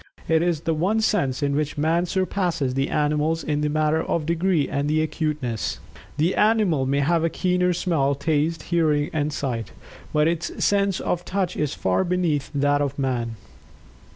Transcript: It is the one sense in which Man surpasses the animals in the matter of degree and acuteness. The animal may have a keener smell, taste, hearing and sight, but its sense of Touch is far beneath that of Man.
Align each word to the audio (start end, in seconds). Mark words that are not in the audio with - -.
It 0.27 0.41
is 0.41 0.61
the 0.61 0.73
one 0.73 0.99
sense 0.99 1.43
in 1.43 1.55
which 1.55 1.77
Man 1.77 2.07
surpasses 2.07 2.73
the 2.73 2.89
animals 2.89 3.43
in 3.43 3.61
the 3.61 3.69
matter 3.69 4.01
of 4.01 4.25
degree 4.25 4.67
and 4.67 4.89
acuteness. 4.89 5.77
The 6.17 6.33
animal 6.33 6.87
may 6.87 7.01
have 7.01 7.23
a 7.23 7.29
keener 7.29 7.71
smell, 7.71 8.15
taste, 8.15 8.63
hearing 8.63 9.11
and 9.13 9.31
sight, 9.31 9.73
but 10.11 10.27
its 10.27 10.65
sense 10.65 10.99
of 11.01 11.23
Touch 11.23 11.55
is 11.55 11.75
far 11.75 12.03
beneath 12.03 12.49
that 12.55 12.81
of 12.81 12.97
Man. 12.97 13.35